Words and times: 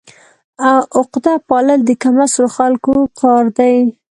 عقده 0.97 1.33
پالل 1.49 1.79
د 1.85 1.89
کم 2.01 2.15
اصلو 2.25 2.47
خلکو 2.57 2.93
کار 3.21 3.45
دی. 3.57 3.75